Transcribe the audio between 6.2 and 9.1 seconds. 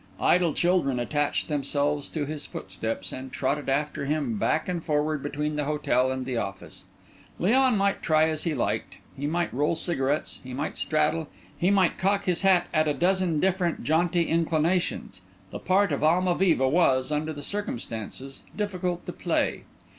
the office. Léon might try as he liked;